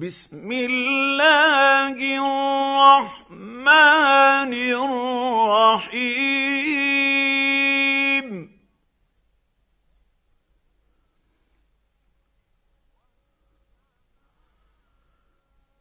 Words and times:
بسم 0.00 0.48
الله 0.52 1.96
الرحمن 3.20 4.52
الرحيم. 5.84 6.20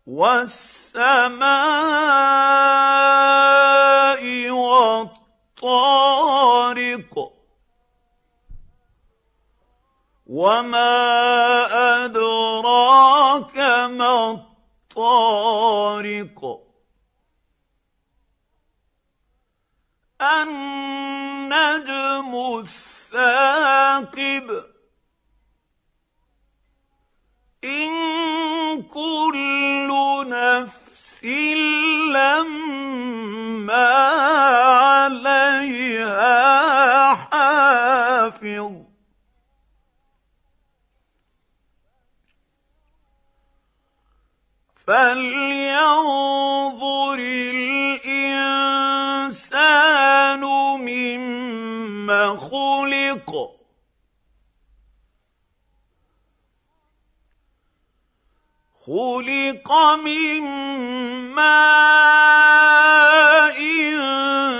والسماء 0.07 0.89
والطارق 4.49 5.29
وما 10.29 12.05
ادراك 12.05 13.57
ما 13.97 14.31
الطارق 14.31 16.39
النجم 21.09 22.59
الثاقب 22.59 24.47
ان 27.63 28.83
كل 28.83 29.89
نفس 30.29 31.23
لما 32.13 33.89
فلينظر 44.89 46.79
الانسان 48.01 48.01
مما 50.81 52.37
خلق. 52.37 53.29
خلق 58.85 59.69
من 60.05 60.41
ماء 61.37 62.39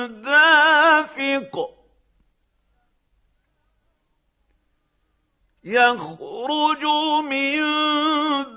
دافق. 0.08 1.56
يخرج 5.64 6.84
من 7.26 7.60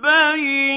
بين 0.01 0.72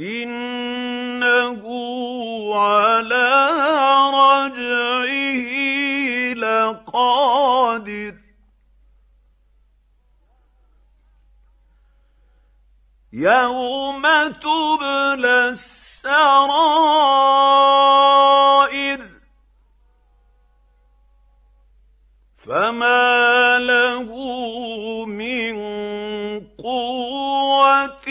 إنه 0.00 1.62
على 2.54 3.28
رجعه 4.14 5.46
لقادر. 6.34 8.14
يوم 13.12 14.02
تبلى 14.28 15.48
السرائر. 15.48 16.40
فما 22.36 23.58
له 23.58 24.10
من 25.04 25.56
قوة 26.58 28.08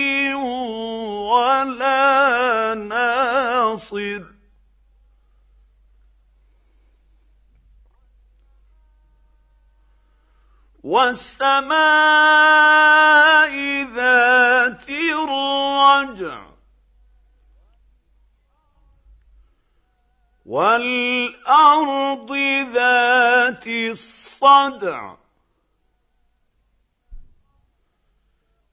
ولا 1.70 2.74
ناصر. 2.74 4.24
والسماء 10.84 11.74
ذات 13.96 14.90
الرجع 14.90 16.50
والأرض 20.46 22.32
ذات 22.74 23.68
الصدع. 23.68 25.16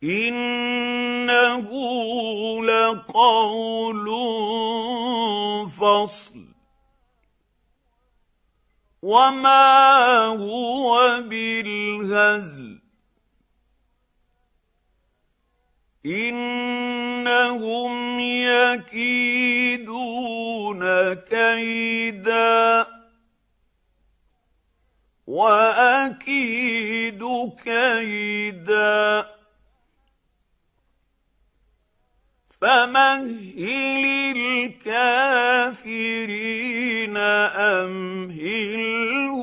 إنه 0.02 1.70
لقول 2.94 4.06
فصل. 5.70 6.46
وما 9.02 10.24
هو 10.24 11.20
بالهزل. 11.20 12.80
إنهم 16.06 18.20
يكيدون 18.20 18.84
كيدا. 21.14 22.86
وأكيد 25.26 27.24
كيدا. 27.64 29.35
فمهل 32.66 34.04
الكافرين 34.86 36.36
امهل 37.56 39.35